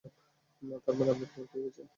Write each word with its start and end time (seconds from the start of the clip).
তারমানে 0.85 1.11
আপনি 1.11 1.25
খবর 1.31 1.45
পেয়ে 1.51 1.65
গেছেন? 1.65 1.87